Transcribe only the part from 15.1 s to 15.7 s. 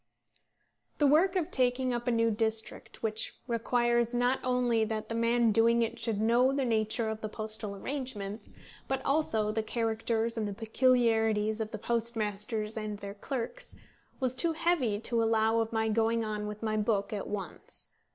allow